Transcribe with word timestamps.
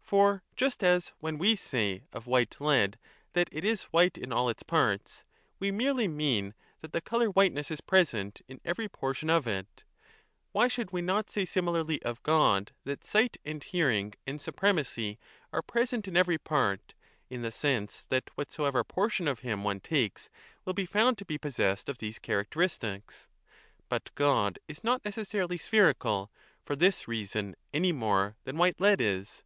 For 0.00 0.42
just 0.56 0.82
as 0.82 1.12
when 1.20 1.38
we 1.38 1.54
say 1.54 2.02
of 2.12 2.26
white 2.26 2.56
lead 2.60 2.94
10 3.00 3.00
that 3.34 3.48
it 3.52 3.64
is 3.64 3.84
white 3.84 4.18
in 4.18 4.32
all 4.32 4.48
its 4.48 4.64
parts, 4.64 5.22
we 5.60 5.70
merely 5.70 6.08
mean 6.08 6.52
that 6.80 6.90
the 6.90 7.00
colour 7.00 7.28
whiteness 7.28 7.70
is 7.70 7.80
present 7.80 8.42
in 8.48 8.60
every 8.64 8.88
portion 8.88 9.30
of 9.30 9.46
it, 9.46 9.84
why 10.50 10.66
should 10.66 10.90
we 10.90 11.00
not 11.00 11.30
say 11.30 11.44
similarly 11.44 12.02
of 12.02 12.20
God 12.24 12.72
that 12.82 13.04
sight 13.04 13.36
and 13.44 13.62
hearing 13.62 14.14
and 14.26 14.40
supremacy 14.40 15.16
are 15.52 15.62
present 15.62 16.08
in 16.08 16.16
every 16.16 16.38
part, 16.38 16.94
in 17.30 17.42
the 17.42 17.52
sense 17.52 18.04
that 18.06 18.36
whatsoever 18.36 18.82
portion 18.82 19.28
of 19.28 19.38
him 19.46 19.62
one 19.62 19.78
takes 19.78 20.28
will 20.64 20.74
be 20.74 20.86
found 20.86 21.16
to 21.18 21.24
be 21.24 21.38
possessed 21.38 21.88
of 21.88 21.98
these 21.98 22.18
characteristics? 22.18 23.28
But 23.88 24.10
God 24.16 24.58
is 24.66 24.82
not 24.82 25.04
neces 25.04 25.28
15 25.30 25.40
sarily 25.56 25.60
spherical 25.60 26.32
for 26.64 26.74
this 26.74 27.06
reason 27.06 27.54
any 27.72 27.92
more 27.92 28.34
than 28.42 28.56
white 28.56 28.80
lead 28.80 29.00
is. 29.00 29.44